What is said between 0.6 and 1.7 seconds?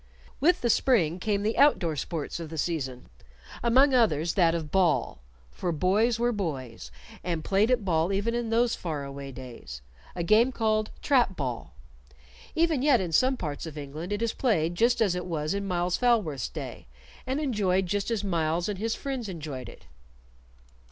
the spring came the